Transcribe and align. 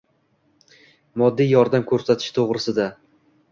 moddiy 1.23 1.53
yordam 1.53 1.87
ko‘rsatish 1.93 2.35
to‘g‘risida. 2.41 2.91